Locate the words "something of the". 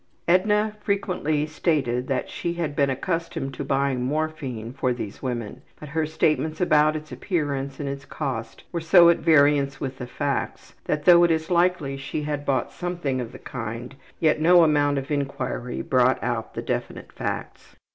12.71-13.37